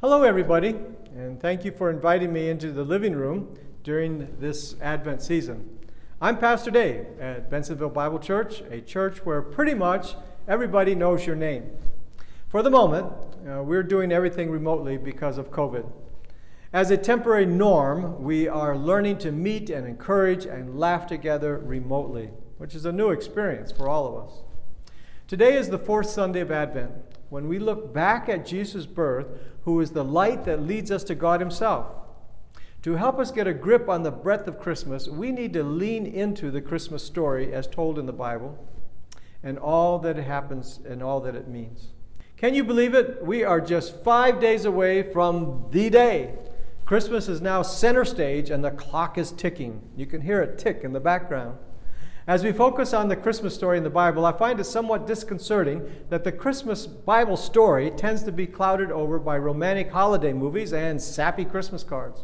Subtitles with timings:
[0.00, 0.76] Hello, everybody,
[1.16, 5.76] and thank you for inviting me into the living room during this Advent season.
[6.20, 10.14] I'm Pastor Dave at Bensenville Bible Church, a church where pretty much
[10.46, 11.72] everybody knows your name.
[12.46, 13.06] For the moment,
[13.44, 15.90] uh, we're doing everything remotely because of COVID.
[16.72, 22.30] As a temporary norm, we are learning to meet and encourage and laugh together remotely,
[22.58, 24.42] which is a new experience for all of us.
[25.26, 26.92] Today is the fourth Sunday of Advent,
[27.30, 29.26] when we look back at Jesus' birth,
[29.64, 31.86] who is the light that leads us to God Himself.
[32.82, 36.06] To help us get a grip on the breadth of Christmas, we need to lean
[36.06, 38.58] into the Christmas story as told in the Bible
[39.42, 41.88] and all that it happens and all that it means.
[42.36, 43.24] Can you believe it?
[43.24, 46.34] We are just five days away from the day.
[46.84, 49.82] Christmas is now center stage and the clock is ticking.
[49.96, 51.58] You can hear it tick in the background.
[52.28, 55.90] As we focus on the Christmas story in the Bible, I find it somewhat disconcerting
[56.10, 61.00] that the Christmas Bible story tends to be clouded over by romantic holiday movies and
[61.00, 62.20] sappy Christmas cards.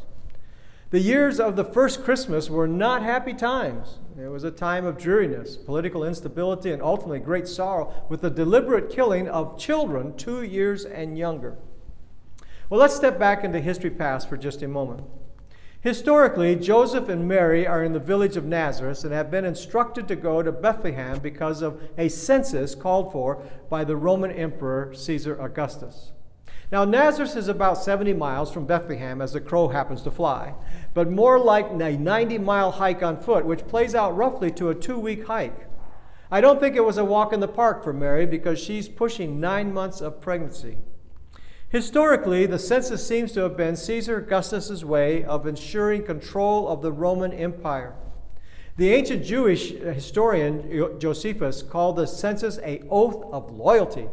[0.90, 4.00] The years of the first Christmas were not happy times.
[4.20, 8.90] It was a time of dreariness, political instability, and ultimately great sorrow with the deliberate
[8.90, 11.56] killing of children two years and younger.
[12.68, 15.04] Well, let's step back into history past for just a moment.
[15.84, 20.16] Historically, Joseph and Mary are in the village of Nazareth and have been instructed to
[20.16, 26.12] go to Bethlehem because of a census called for by the Roman Emperor Caesar Augustus.
[26.72, 30.54] Now, Nazareth is about 70 miles from Bethlehem as the crow happens to fly,
[30.94, 34.74] but more like a 90 mile hike on foot, which plays out roughly to a
[34.74, 35.68] two week hike.
[36.30, 39.38] I don't think it was a walk in the park for Mary because she's pushing
[39.38, 40.78] nine months of pregnancy.
[41.74, 46.92] Historically, the census seems to have been Caesar Augustus's way of ensuring control of the
[46.92, 47.96] Roman Empire.
[48.76, 54.06] The ancient Jewish uh, historian Josephus called the census a oath of loyalty,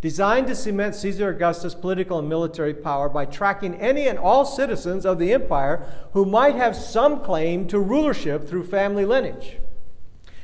[0.00, 5.06] designed to cement Caesar Augustus' political and military power by tracking any and all citizens
[5.06, 9.58] of the empire who might have some claim to rulership through family lineage.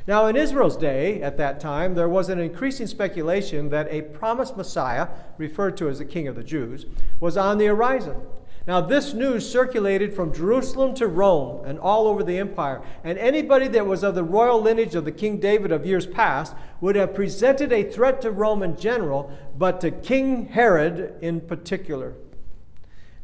[0.06, 4.56] Now, in Israel's day, at that time, there was an increasing speculation that a promised
[4.56, 6.86] Messiah, referred to as the King of the Jews,
[7.20, 8.16] was on the horizon.
[8.66, 13.68] Now, this news circulated from Jerusalem to Rome and all over the empire, and anybody
[13.68, 17.14] that was of the royal lineage of the King David of years past would have
[17.14, 22.14] presented a threat to Rome in general, but to King Herod in particular.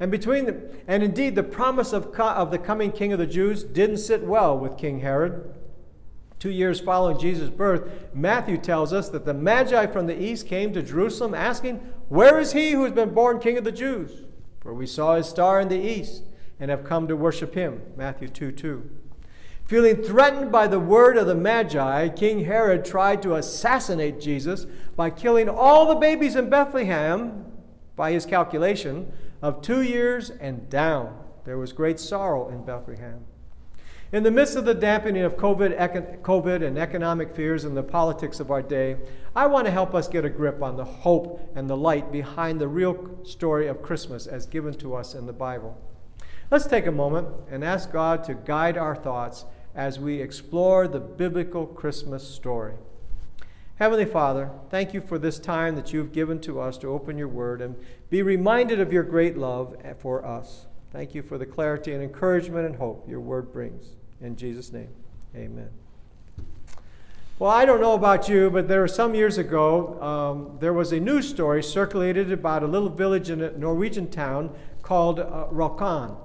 [0.01, 3.63] And between the, and indeed, the promise of, of the coming King of the Jews
[3.63, 5.55] didn't sit well with King Herod.
[6.39, 10.73] Two years following Jesus' birth, Matthew tells us that the Magi from the east came
[10.73, 11.77] to Jerusalem asking,
[12.09, 14.25] Where is he who has been born King of the Jews?
[14.61, 16.23] For we saw his star in the east
[16.61, 17.81] and have come to worship him.
[17.97, 18.91] Matthew 2 2.
[19.65, 25.11] Feeling threatened by the word of the Magi, King Herod tried to assassinate Jesus by
[25.11, 27.45] killing all the babies in Bethlehem,
[27.97, 31.19] by his calculation, of two years and down.
[31.45, 33.25] There was great sorrow in Bethlehem.
[34.13, 38.39] In the midst of the dampening of COVID, COVID and economic fears and the politics
[38.39, 38.97] of our day,
[39.35, 42.61] I want to help us get a grip on the hope and the light behind
[42.61, 45.77] the real story of Christmas as given to us in the Bible.
[46.53, 49.45] Let's take a moment and ask God to guide our thoughts
[49.75, 52.75] as we explore the biblical Christmas story.
[53.81, 57.29] Heavenly Father, thank you for this time that you've given to us to open your
[57.29, 57.75] word and
[58.09, 60.67] be reminded of your great love for us.
[60.97, 63.85] Thank you for the clarity and encouragement and hope your word brings.
[64.23, 64.89] In Jesus' name,
[65.35, 65.69] amen.
[67.39, 70.93] Well, I don't know about you, but there were some years ago, um, there was
[70.93, 76.17] a news story circulated about a little village in a Norwegian town called uh, Rjukan.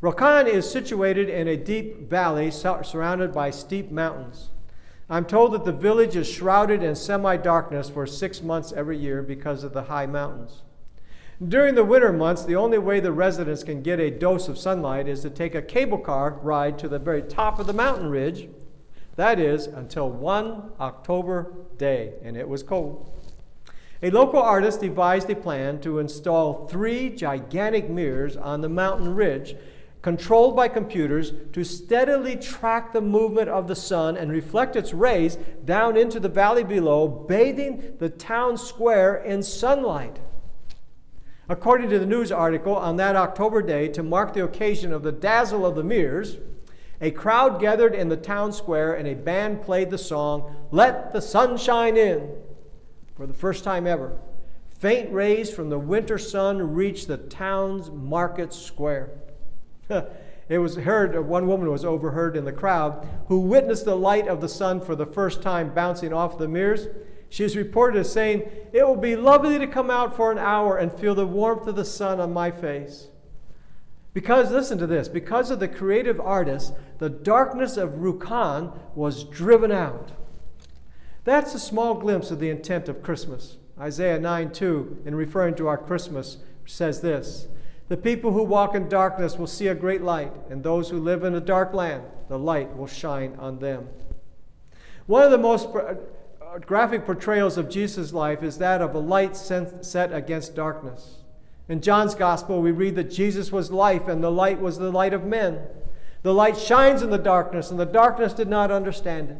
[0.00, 4.48] Rjukan is situated in a deep valley surrounded by steep mountains.
[5.10, 9.20] I'm told that the village is shrouded in semi darkness for six months every year
[9.20, 10.62] because of the high mountains.
[11.42, 15.08] During the winter months, the only way the residents can get a dose of sunlight
[15.08, 18.48] is to take a cable car ride to the very top of the mountain ridge.
[19.16, 23.10] That is, until one October day, and it was cold.
[24.00, 29.56] A local artist devised a plan to install three gigantic mirrors on the mountain ridge,
[30.02, 35.36] controlled by computers, to steadily track the movement of the sun and reflect its rays
[35.64, 40.20] down into the valley below, bathing the town square in sunlight.
[41.48, 45.12] According to the news article, on that October day, to mark the occasion of the
[45.12, 46.38] dazzle of the mirrors,
[47.00, 51.20] a crowd gathered in the town square and a band played the song, Let the
[51.20, 52.30] Sun Shine In,
[53.14, 54.18] for the first time ever.
[54.78, 59.10] Faint rays from the winter sun reached the town's market square.
[60.48, 64.40] it was heard, one woman was overheard in the crowd who witnessed the light of
[64.40, 66.86] the sun for the first time bouncing off the mirrors.
[67.28, 70.76] She is reported as saying, It will be lovely to come out for an hour
[70.76, 73.08] and feel the warmth of the sun on my face.
[74.12, 79.72] Because, listen to this, because of the creative artist, the darkness of Rjukan was driven
[79.72, 80.12] out.
[81.24, 83.56] That's a small glimpse of the intent of Christmas.
[83.78, 87.48] Isaiah 9 2, in referring to our Christmas, says this
[87.88, 91.24] The people who walk in darkness will see a great light, and those who live
[91.24, 93.88] in a dark land, the light will shine on them.
[95.06, 95.68] One of the most
[96.60, 101.18] graphic portrayals of Jesus' life is that of a light set against darkness.
[101.68, 105.14] In John's Gospel, we read that Jesus was life, and the light was the light
[105.14, 105.60] of men.
[106.22, 109.38] The light shines in the darkness, and the darkness did not understand it.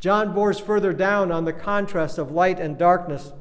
[0.00, 3.32] John bores further down on the contrast of light and darkness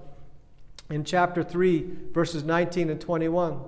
[0.90, 3.60] in chapter 3, verses 19 and 21.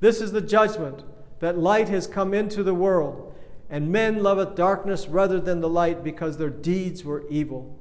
[0.00, 1.02] This is the judgment
[1.40, 3.34] that light has come into the world,
[3.68, 7.75] and men loveth darkness rather than the light because their deeds were evil.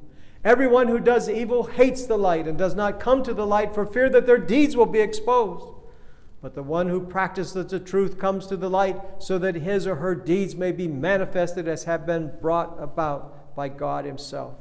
[0.45, 3.83] Everyone who does evil hates the light and does not come to the light for
[3.83, 5.65] fear that their deeds will be exposed.
[6.39, 9.95] But the one who practices the truth comes to the light so that his or
[9.95, 14.53] her deeds may be manifested as have been brought about by God Himself.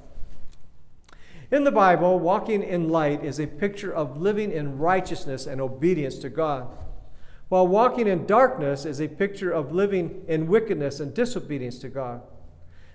[1.50, 6.16] In the Bible, walking in light is a picture of living in righteousness and obedience
[6.20, 6.69] to God,
[7.50, 12.22] while walking in darkness is a picture of living in wickedness and disobedience to God.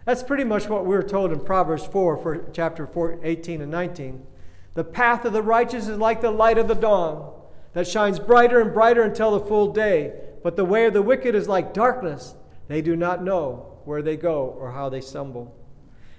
[0.09, 4.25] That's pretty much what we're told in Proverbs 4, for chapter 4, 18 and 19.
[4.73, 7.31] The path of the righteous is like the light of the dawn
[7.73, 10.19] that shines brighter and brighter until the full day.
[10.41, 12.33] But the way of the wicked is like darkness.
[12.67, 15.55] They do not know where they go or how they stumble.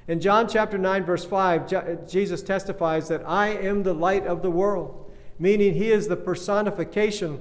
[0.07, 4.53] In John chapter 9, verse 5, Jesus testifies that I am the light of the
[4.53, 7.41] world, meaning he is the personification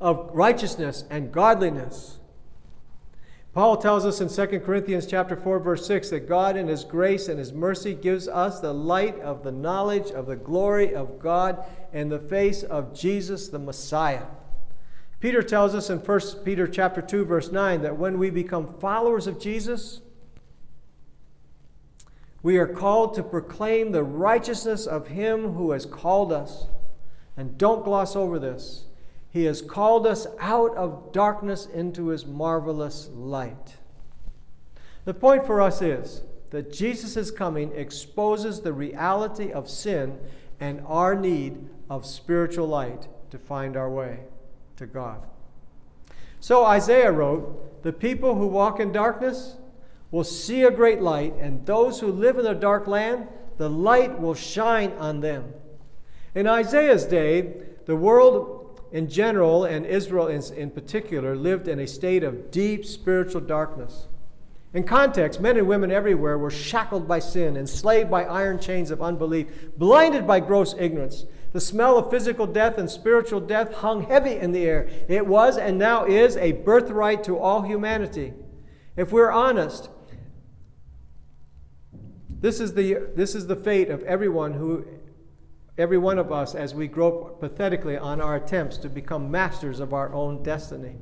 [0.00, 2.20] of righteousness and godliness.
[3.56, 7.26] Paul tells us in 2 Corinthians chapter 4 verse 6 that God in his grace
[7.26, 11.64] and his mercy gives us the light of the knowledge of the glory of God
[11.90, 14.26] in the face of Jesus the Messiah.
[15.20, 19.26] Peter tells us in 1 Peter chapter 2 verse 9 that when we become followers
[19.26, 20.02] of Jesus
[22.42, 26.66] we are called to proclaim the righteousness of him who has called us.
[27.38, 28.85] And don't gloss over this.
[29.36, 33.76] He has called us out of darkness into his marvelous light.
[35.04, 40.18] The point for us is that Jesus' coming exposes the reality of sin
[40.58, 44.20] and our need of spiritual light to find our way
[44.76, 45.20] to God.
[46.40, 49.56] So Isaiah wrote, The people who walk in darkness
[50.10, 53.28] will see a great light, and those who live in a dark land,
[53.58, 55.52] the light will shine on them.
[56.34, 57.52] In Isaiah's day,
[57.84, 58.55] the world
[58.96, 64.08] in general, and Israel in, in particular, lived in a state of deep spiritual darkness.
[64.72, 69.02] In context, men and women everywhere were shackled by sin, enslaved by iron chains of
[69.02, 71.26] unbelief, blinded by gross ignorance.
[71.52, 74.88] The smell of physical death and spiritual death hung heavy in the air.
[75.08, 78.32] It was and now is a birthright to all humanity.
[78.96, 79.90] If we're honest,
[82.40, 84.86] this is the, this is the fate of everyone who
[85.78, 89.92] every one of us as we grope pathetically on our attempts to become masters of
[89.92, 90.96] our own destiny.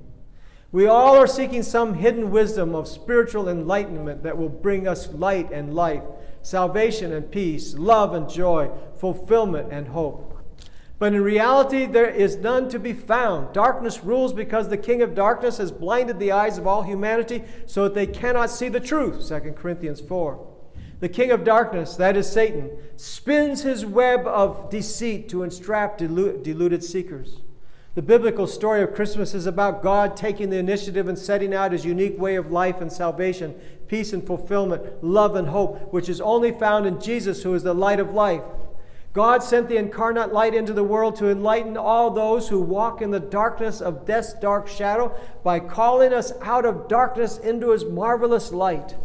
[0.72, 5.52] We all are seeking some hidden wisdom of spiritual enlightenment that will bring us light
[5.52, 6.02] and life,
[6.42, 10.32] salvation and peace, love and joy, fulfillment and hope.
[10.98, 13.52] But in reality, there is none to be found.
[13.52, 17.84] Darkness rules because the king of darkness has blinded the eyes of all humanity so
[17.84, 19.28] that they cannot see the truth.
[19.28, 20.53] 2 Corinthians 4.
[21.04, 26.82] The king of darkness, that is Satan, spins his web of deceit to entrap deluded
[26.82, 27.42] seekers.
[27.94, 31.84] The biblical story of Christmas is about God taking the initiative and setting out his
[31.84, 33.54] unique way of life and salvation,
[33.86, 37.74] peace and fulfillment, love and hope, which is only found in Jesus, who is the
[37.74, 38.42] light of life.
[39.12, 43.10] God sent the incarnate light into the world to enlighten all those who walk in
[43.10, 48.52] the darkness of death's dark shadow by calling us out of darkness into his marvelous
[48.52, 48.96] light.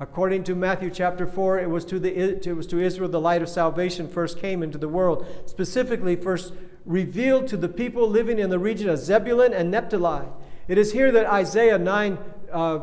[0.00, 3.42] According to Matthew chapter 4, it was to, the, it was to Israel the light
[3.42, 6.52] of salvation first came into the world, specifically, first
[6.84, 10.26] revealed to the people living in the region of Zebulun and Naphtali.
[10.66, 12.18] It is here that Isaiah 9
[12.52, 12.78] uh,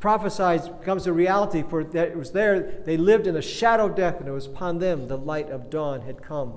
[0.00, 3.94] prophesies comes a reality, for that it was there they lived in a shadow of
[3.94, 6.54] death, and it was upon them the light of dawn had come.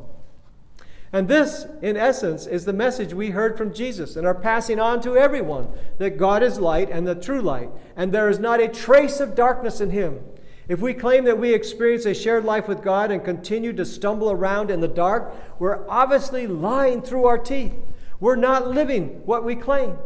[1.12, 5.02] And this, in essence, is the message we heard from Jesus and are passing on
[5.02, 8.68] to everyone that God is light and the true light, and there is not a
[8.68, 10.20] trace of darkness in him.
[10.68, 14.30] If we claim that we experience a shared life with God and continue to stumble
[14.30, 17.74] around in the dark, we're obviously lying through our teeth.
[18.20, 19.98] We're not living what we claim.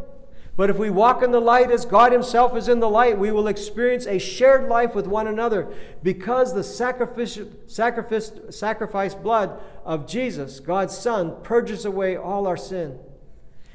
[0.55, 3.31] But if we walk in the light as God Himself is in the light, we
[3.31, 5.67] will experience a shared life with one another
[6.03, 12.99] because the sacrifice, sacrifice, sacrifice blood of Jesus, God's Son, purges away all our sin.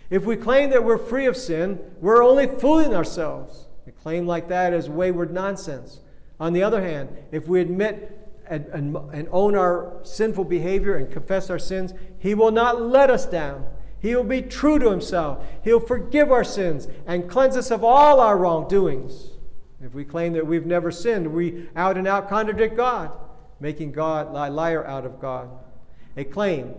[0.08, 3.66] If we claim that we're free of sin, we're only fooling ourselves.
[3.86, 6.00] A claim like that is wayward nonsense.
[6.38, 8.14] On the other hand, if we admit
[8.48, 13.10] and, and, and own our sinful behavior and confess our sins, He will not let
[13.10, 13.66] us down.
[14.00, 15.44] He will be true to himself.
[15.64, 19.30] He'll forgive our sins and cleanse us of all our wrongdoings.
[19.82, 23.16] If we claim that we've never sinned, we out and out contradict God,
[23.60, 25.48] making God a liar out of God.
[26.16, 26.74] A claim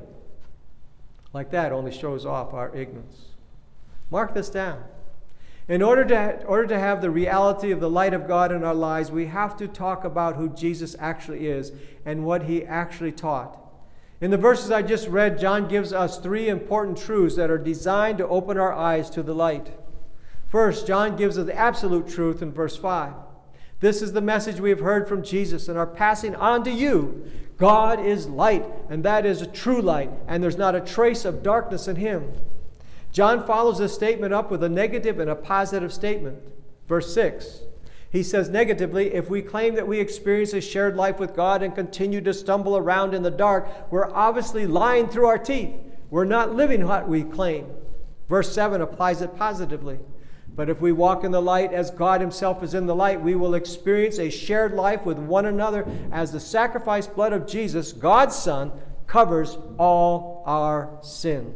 [1.33, 3.29] like that only shows off our ignorance.
[4.09, 4.83] Mark this down.
[5.67, 8.73] In order to, order to have the reality of the light of God in our
[8.73, 11.71] lives, we have to talk about who Jesus actually is
[12.05, 13.68] and what he actually taught.
[14.21, 18.17] In the verses I just read, John gives us three important truths that are designed
[18.17, 19.71] to open our eyes to the light.
[20.49, 23.13] First, John gives us the absolute truth in verse 5.
[23.79, 27.31] This is the message we have heard from Jesus and are passing on to you.
[27.57, 31.43] God is light, and that is a true light, and there's not a trace of
[31.43, 32.33] darkness in him.
[33.13, 36.39] John follows this statement up with a negative and a positive statement.
[36.87, 37.61] Verse 6
[38.11, 41.75] he says negatively, if we claim that we experience a shared life with God and
[41.75, 45.75] continue to stumble around in the dark, we're obviously lying through our teeth.
[46.09, 47.67] We're not living what we claim.
[48.27, 49.99] Verse 7 applies it positively.
[50.55, 53.35] But if we walk in the light as God Himself is in the light, we
[53.35, 58.35] will experience a shared life with one another as the sacrificed blood of Jesus, God's
[58.35, 58.71] Son,
[59.05, 61.53] covers all our sin.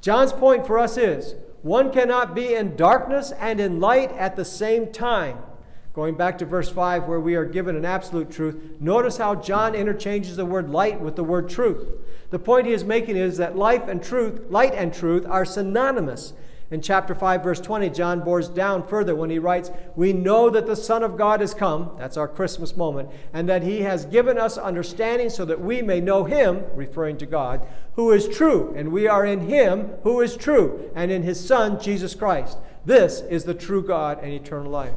[0.00, 1.34] John's point for us is
[1.68, 5.38] one cannot be in darkness and in light at the same time.
[5.92, 9.74] Going back to verse 5, where we are given an absolute truth, notice how John
[9.74, 11.86] interchanges the word light with the word truth.
[12.30, 16.32] The point he is making is that life and truth, light and truth, are synonymous.
[16.70, 20.66] In chapter 5, verse 20, John bores down further when he writes, We know that
[20.66, 24.36] the Son of God has come, that's our Christmas moment, and that he has given
[24.36, 28.92] us understanding so that we may know him, referring to God, who is true, and
[28.92, 32.58] we are in him who is true, and in his Son, Jesus Christ.
[32.84, 34.94] This is the true God and eternal life.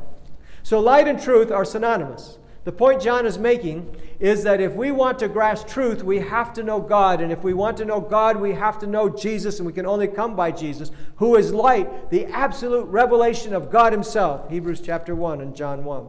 [0.63, 2.37] So light and truth are synonymous.
[2.63, 6.53] The point John is making is that if we want to grasp truth, we have
[6.53, 7.19] to know God.
[7.19, 9.87] And if we want to know God, we have to know Jesus, and we can
[9.87, 14.47] only come by Jesus, who is light, the absolute revelation of God Himself.
[14.51, 16.07] Hebrews chapter 1 and John 1.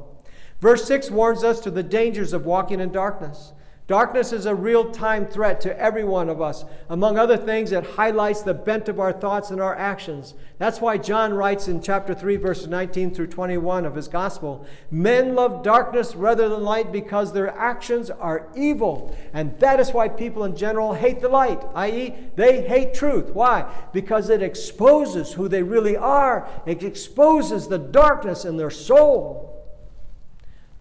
[0.61, 3.53] Verse 6 warns us to the dangers of walking in darkness.
[3.89, 6.65] Darkness is a real time threat to every one of us.
[6.89, 10.35] Among other things, it highlights the bent of our thoughts and our actions.
[10.59, 15.35] That's why John writes in chapter 3, verses 19 through 21 of his gospel Men
[15.35, 19.17] love darkness rather than light because their actions are evil.
[19.33, 23.31] And that is why people in general hate the light, i.e., they hate truth.
[23.31, 23.69] Why?
[23.93, 29.62] Because it exposes who they really are, it exposes the darkness in their soul.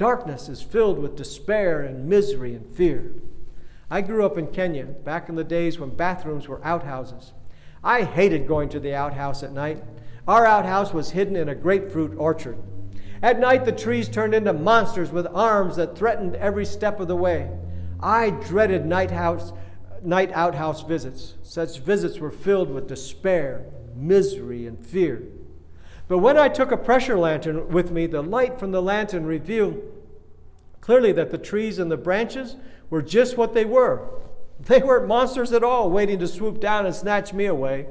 [0.01, 3.13] Darkness is filled with despair and misery and fear.
[3.87, 7.33] I grew up in Kenya back in the days when bathrooms were outhouses.
[7.83, 9.83] I hated going to the outhouse at night.
[10.27, 12.57] Our outhouse was hidden in a grapefruit orchard.
[13.21, 17.15] At night, the trees turned into monsters with arms that threatened every step of the
[17.15, 17.51] way.
[17.99, 19.53] I dreaded night, house,
[20.01, 21.35] night outhouse visits.
[21.43, 25.21] Such visits were filled with despair, misery, and fear.
[26.11, 29.81] But when I took a pressure lantern with me, the light from the lantern revealed
[30.81, 32.57] clearly that the trees and the branches
[32.89, 34.09] were just what they were.
[34.59, 37.87] They weren't monsters at all, waiting to swoop down and snatch me away.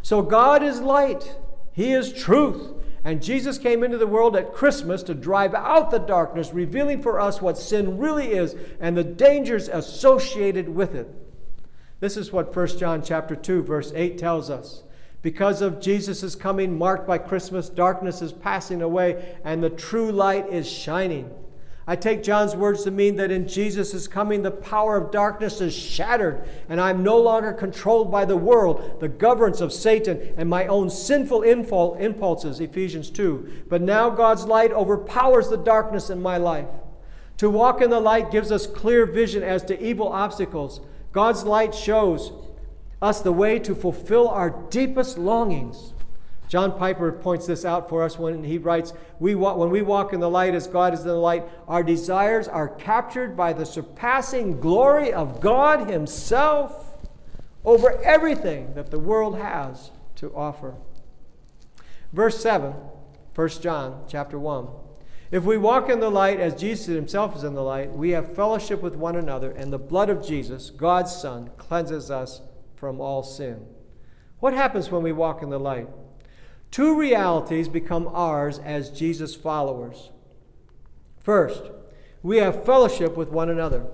[0.00, 1.36] So God is light,
[1.72, 2.72] He is truth.
[3.04, 7.20] And Jesus came into the world at Christmas to drive out the darkness, revealing for
[7.20, 11.14] us what sin really is and the dangers associated with it.
[12.00, 14.82] This is what 1 John chapter 2 verse 8 tells us.
[15.22, 20.48] Because of Jesus' coming, marked by Christmas, darkness is passing away and the true light
[20.50, 21.30] is shining.
[21.86, 25.74] I take John's words to mean that in Jesus' coming, the power of darkness is
[25.74, 30.66] shattered, and I'm no longer controlled by the world, the governance of Satan, and my
[30.68, 33.64] own sinful impulses, Ephesians 2.
[33.68, 36.68] But now God's light overpowers the darkness in my life.
[37.38, 40.80] To walk in the light gives us clear vision as to evil obstacles.
[41.10, 42.30] God's light shows
[43.02, 45.94] us the way to fulfill our deepest longings.
[46.48, 50.18] John Piper points this out for us when he writes, we When we walk in
[50.18, 54.60] the light as God is in the light, our desires are captured by the surpassing
[54.60, 56.98] glory of God Himself
[57.64, 60.74] over everything that the world has to offer.
[62.12, 62.74] Verse 7,
[63.34, 64.66] 1 John chapter 1.
[65.30, 68.34] If we walk in the light as Jesus himself is in the light, we have
[68.34, 72.40] fellowship with one another, and the blood of Jesus, God's Son, cleanses us
[72.80, 73.64] from all sin.
[74.40, 75.88] What happens when we walk in the light?
[76.70, 80.10] two realities become ours as Jesus followers.
[81.18, 81.62] First,
[82.22, 83.86] we have fellowship with one another.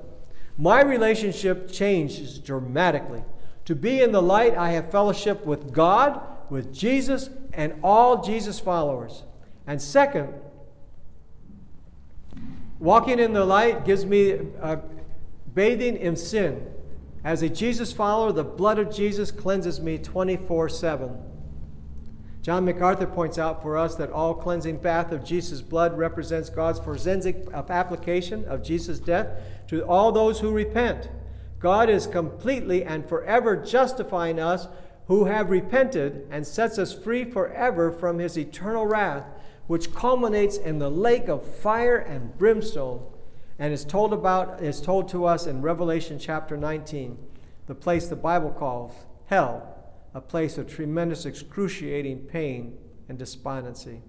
[0.58, 3.22] My relationship changes dramatically.
[3.66, 8.60] To be in the light, I have fellowship with God, with Jesus, and all Jesus
[8.60, 9.24] followers.
[9.66, 10.32] And second,
[12.78, 14.76] walking in the light gives me uh,
[15.52, 16.72] bathing in sin.
[17.26, 21.18] As a Jesus follower, the blood of Jesus cleanses me 24 7.
[22.40, 26.78] John MacArthur points out for us that all cleansing bath of Jesus' blood represents God's
[26.78, 31.08] forensic application of Jesus' death to all those who repent.
[31.58, 34.68] God is completely and forever justifying us
[35.08, 39.24] who have repented and sets us free forever from his eternal wrath,
[39.66, 43.04] which culminates in the lake of fire and brimstone
[43.58, 47.18] and is told about is told to us in Revelation chapter 19,
[47.66, 48.92] the place the Bible calls
[49.26, 49.72] hell
[50.14, 52.76] a place of tremendous, excruciating pain
[53.08, 54.00] and despondency.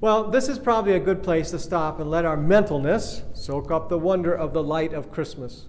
[0.00, 3.88] Well, this is probably a good place to stop and let our mentalness soak up
[3.88, 5.66] the wonder of the light of Christmas.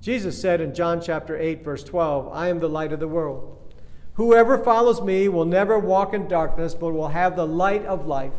[0.00, 3.72] Jesus said in John chapter 8, verse 12, I am the light of the world.
[4.14, 8.32] Whoever follows me will never walk in darkness, but will have the light of life.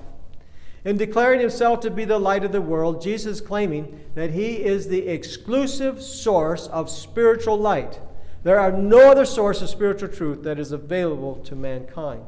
[0.85, 4.87] In declaring himself to be the light of the world, Jesus claiming that he is
[4.87, 7.99] the exclusive source of spiritual light
[8.43, 12.23] there are no other source of spiritual truth that is available to mankind.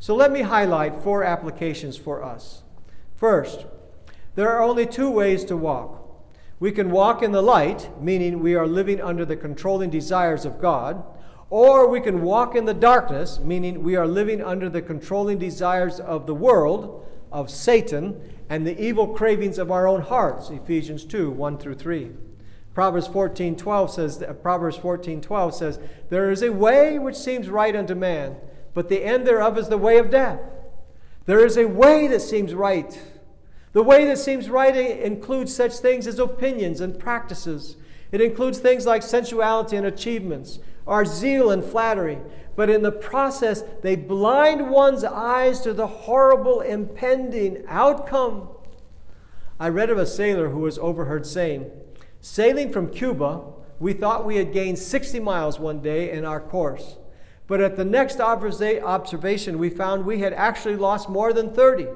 [0.00, 2.62] So let me highlight four applications for us.
[3.14, 3.66] First,
[4.34, 6.04] there are only two ways to walk.
[6.60, 10.60] We can walk in the light, meaning we are living under the controlling desires of
[10.60, 11.04] God,
[11.50, 16.00] or we can walk in the darkness, meaning we are living under the controlling desires
[16.00, 20.50] of the world, of Satan, and the evil cravings of our own hearts.
[20.50, 22.10] Ephesians 2 1 through 3.
[22.78, 25.80] Proverbs 14:12 says uh, Proverbs 14:12 says
[26.10, 28.36] there is a way which seems right unto man,
[28.72, 30.38] but the end thereof is the way of death.
[31.26, 32.96] There is a way that seems right.
[33.72, 37.76] The way that seems right includes such things as opinions and practices.
[38.12, 42.18] It includes things like sensuality and achievements, our zeal and flattery.
[42.56, 48.48] But in the process, they blind one's eyes to the horrible impending outcome.
[49.60, 51.70] I read of a sailor who was overheard saying,
[52.20, 53.42] Sailing from Cuba,
[53.78, 56.96] we thought we had gained 60 miles one day in our course.
[57.46, 61.86] But at the next observation, we found we had actually lost more than 30.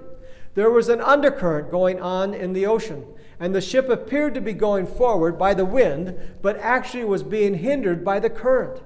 [0.54, 3.04] There was an undercurrent going on in the ocean,
[3.42, 7.54] and the ship appeared to be going forward by the wind, but actually was being
[7.54, 8.80] hindered by the current.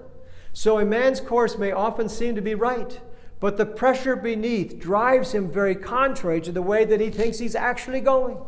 [0.55, 2.99] So a man's course may often seem to be right,
[3.39, 7.55] but the pressure beneath drives him very contrary to the way that he thinks he's
[7.55, 8.39] actually going.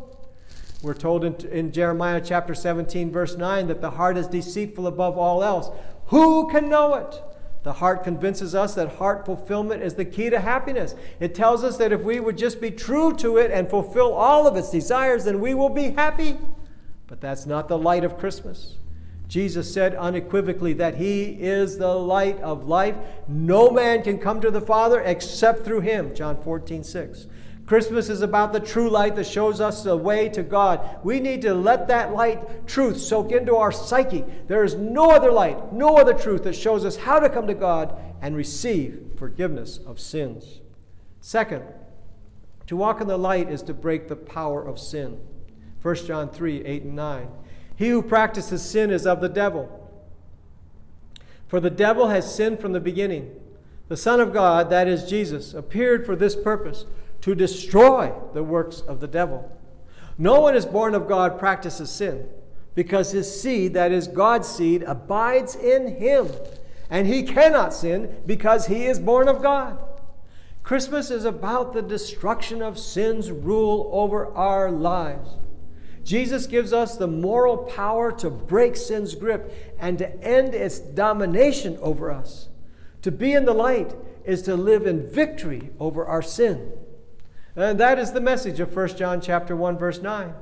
[0.81, 5.19] We're told in, in, Jeremiah chapter 17, verse 9, that the heart is deceitful above
[5.19, 5.69] all else.
[6.07, 7.23] Who can know it?
[7.63, 10.95] The heart convinces us that heart fulfillment is the key to happiness.
[11.21, 14.47] It tells us that if we would just be true to it and fulfill all
[14.47, 16.39] of its desires, then we will be happy.
[17.09, 18.77] But that's not the light of Christmas.
[19.29, 22.97] Jesus said unequivocally that He is the light of life.
[23.29, 26.15] No man can come to the Father except through Him.
[26.15, 27.27] John 14, 6.
[27.69, 31.05] Christmas is about the true light that shows us the way to God.
[31.05, 34.25] We need to let that light truth soak into our psyche.
[34.47, 37.53] There is no other light, no other truth that shows us how to come to
[37.53, 40.63] God and receive forgiveness of sins.
[41.21, 41.63] Second,
[42.69, 45.21] to walk in the light is to break the power of sin.
[45.83, 47.29] 1 John 3 8 and 9.
[47.77, 49.93] He who practices sin is of the devil.
[51.49, 53.31] For the devil has sinned from the beginning.
[53.89, 56.87] The Son of God, that is Jesus, appeared for this purpose
[57.21, 59.51] to destroy the works of the devil.
[60.17, 62.29] No one is born of God practices sin
[62.75, 66.29] because his seed, that is God's seed, abides in him.
[66.91, 69.79] And he cannot sin because he is born of God.
[70.63, 75.31] Christmas is about the destruction of sin's rule over our lives.
[76.05, 81.79] Jesus gives us the moral power to break sin's grip and to end its domination
[81.83, 82.49] over us.
[83.03, 86.73] To be in the light is to live in victory over our sin.
[87.59, 90.33] And that is the message of 1 John chapter 1 verse 9.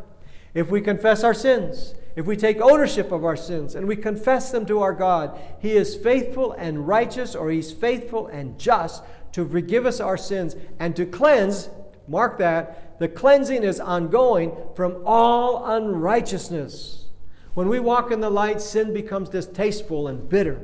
[0.52, 4.50] If we confess our sins, if we take ownership of our sins and we confess
[4.50, 9.02] them to our God, he is faithful and righteous or he's faithful and just
[9.32, 11.70] to forgive us our sins and to cleanse,
[12.06, 17.06] mark that, the cleansing is ongoing from all unrighteousness.
[17.54, 20.60] When we walk in the light, sin becomes distasteful and bitter.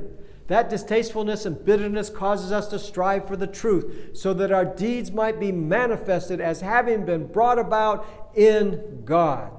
[0.53, 5.11] That distastefulness and bitterness causes us to strive for the truth, so that our deeds
[5.11, 9.51] might be manifested as having been brought about in God.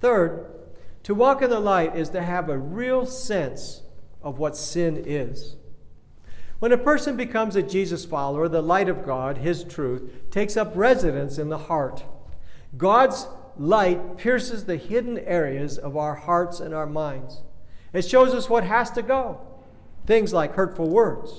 [0.00, 0.46] Third,
[1.04, 3.82] to walk in the light is to have a real sense
[4.20, 5.54] of what sin is.
[6.58, 10.72] When a person becomes a Jesus follower, the light of God, His truth, takes up
[10.74, 12.02] residence in the heart.
[12.76, 17.42] God's light pierces the hidden areas of our hearts and our minds.
[17.92, 19.40] It shows us what has to go.
[20.06, 21.32] Things like hurtful words,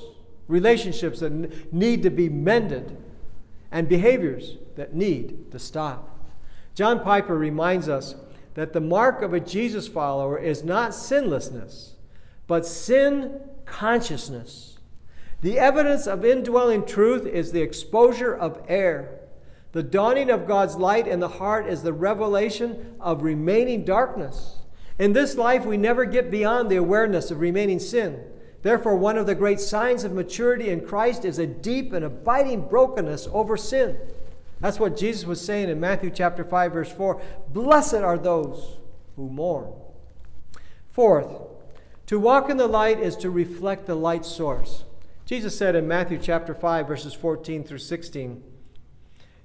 [0.47, 2.97] relationships that need to be mended,
[3.71, 6.09] and behaviors that need to stop.
[6.75, 8.15] John Piper reminds us
[8.53, 11.95] that the mark of a Jesus follower is not sinlessness,
[12.47, 14.77] but sin consciousness.
[15.41, 19.19] The evidence of indwelling truth is the exposure of error.
[19.71, 24.60] The dawning of God's light in the heart is the revelation of remaining darkness.
[24.99, 28.23] In this life, we never get beyond the awareness of remaining sin.
[28.61, 32.67] Therefore, one of the great signs of maturity in Christ is a deep and abiding
[32.67, 33.97] brokenness over sin.
[34.59, 37.19] That's what Jesus was saying in Matthew chapter 5 verse 4.
[37.49, 38.77] Blessed are those
[39.15, 39.73] who mourn.
[40.91, 41.41] Fourth,
[42.05, 44.83] to walk in the light is to reflect the light source.
[45.25, 48.43] Jesus said in Matthew chapter 5 verses 14 through 16,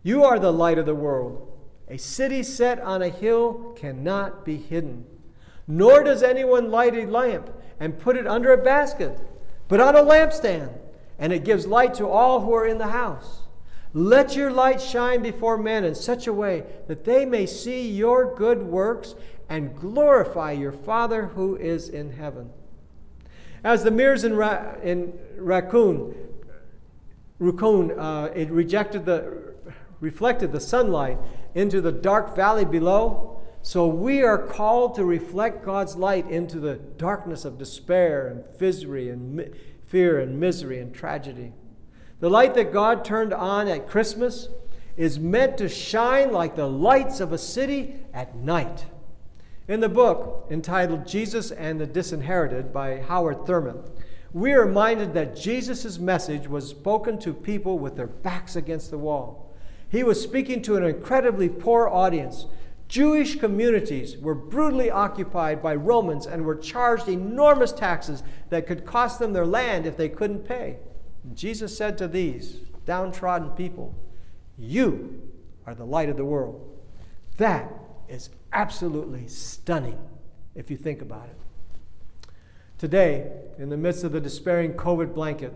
[0.02, 1.50] "You are the light of the world.
[1.88, 5.06] A city set on a hill cannot be hidden."
[5.66, 7.50] Nor does anyone light a lamp
[7.80, 9.18] and put it under a basket,
[9.68, 10.78] but on a lampstand,
[11.18, 13.42] and it gives light to all who are in the house.
[13.92, 18.34] Let your light shine before men in such a way that they may see your
[18.34, 19.14] good works
[19.48, 22.50] and glorify your Father who is in heaven.
[23.64, 26.14] As the mirrors in, Ra- in Raccoon,
[27.38, 29.54] Raccoon uh, it rejected the,
[30.00, 31.18] reflected the sunlight
[31.54, 33.35] into the dark valley below,
[33.66, 39.08] so we are called to reflect God's light into the darkness of despair and misery
[39.08, 39.52] and
[39.88, 41.52] fear and misery and tragedy.
[42.20, 44.50] The light that God turned on at Christmas
[44.96, 48.86] is meant to shine like the lights of a city at night.
[49.66, 53.82] In the book entitled Jesus and the Disinherited by Howard Thurman,
[54.32, 58.98] we are reminded that Jesus' message was spoken to people with their backs against the
[58.98, 59.56] wall.
[59.88, 62.46] He was speaking to an incredibly poor audience
[62.88, 69.18] Jewish communities were brutally occupied by Romans and were charged enormous taxes that could cost
[69.18, 70.78] them their land if they couldn't pay.
[71.34, 73.94] Jesus said to these downtrodden people,
[74.56, 75.20] You
[75.66, 76.78] are the light of the world.
[77.38, 77.72] That
[78.08, 79.98] is absolutely stunning
[80.54, 82.28] if you think about it.
[82.78, 85.52] Today, in the midst of the despairing COVID blanket,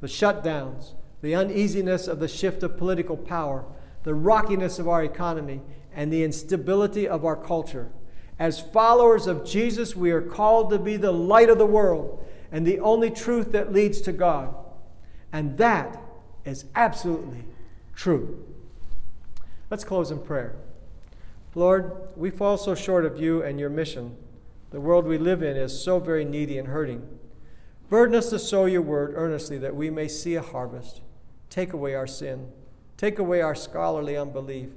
[0.00, 3.64] the shutdowns, the uneasiness of the shift of political power,
[4.02, 5.62] the rockiness of our economy,
[5.96, 7.90] and the instability of our culture.
[8.38, 12.66] As followers of Jesus, we are called to be the light of the world and
[12.66, 14.54] the only truth that leads to God.
[15.32, 16.00] And that
[16.44, 17.44] is absolutely
[17.94, 18.44] true.
[19.70, 20.54] Let's close in prayer.
[21.54, 24.14] Lord, we fall so short of you and your mission.
[24.70, 27.08] The world we live in is so very needy and hurting.
[27.88, 31.00] Burden us to sow your word earnestly that we may see a harvest.
[31.48, 32.52] Take away our sin.
[32.98, 34.68] Take away our scholarly unbelief.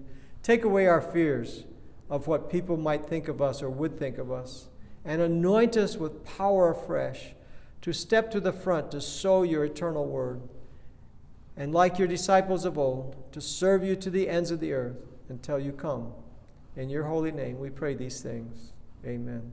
[0.44, 1.66] Take away our fears
[2.10, 4.68] of what people might think of us or would think of us,
[5.06, 7.34] and anoint us with power afresh
[7.82, 10.42] to step to the front to sow your eternal word.
[11.56, 14.98] And like your disciples of old, to serve you to the ends of the earth
[15.28, 16.14] until you come.
[16.76, 18.72] In your holy name, we pray these things.
[19.06, 19.52] Amen.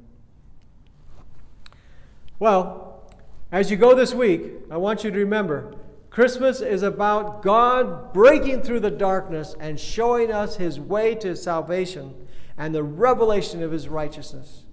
[2.39, 3.11] Well,
[3.51, 5.75] as you go this week, I want you to remember
[6.11, 12.15] Christmas is about God breaking through the darkness and showing us his way to salvation
[12.57, 14.65] and the revelation of his righteousness.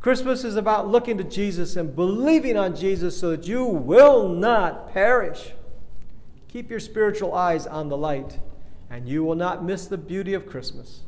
[0.00, 4.92] Christmas is about looking to Jesus and believing on Jesus so that you will not
[4.92, 5.52] perish.
[6.48, 8.38] Keep your spiritual eyes on the light,
[8.90, 11.02] and you will not miss the beauty of Christmas.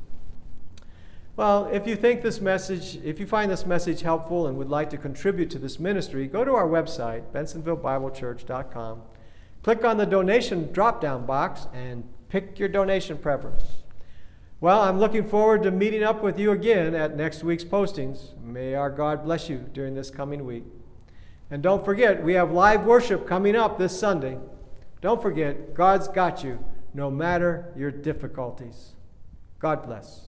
[1.36, 4.90] Well, if you think this message, if you find this message helpful and would like
[4.90, 9.02] to contribute to this ministry, go to our website, bensenvillebiblechurch.com
[9.64, 13.62] Click on the donation drop down box and pick your donation preference.
[14.60, 18.38] Well, I'm looking forward to meeting up with you again at next week's postings.
[18.42, 20.64] May our God bless you during this coming week.
[21.50, 24.38] And don't forget, we have live worship coming up this Sunday.
[25.00, 28.92] Don't forget, God's got you no matter your difficulties.
[29.60, 30.22] God bless.